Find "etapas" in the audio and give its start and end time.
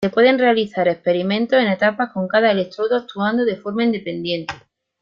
1.67-2.11